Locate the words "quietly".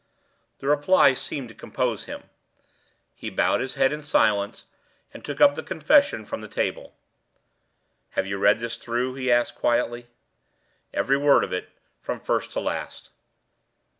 9.53-10.07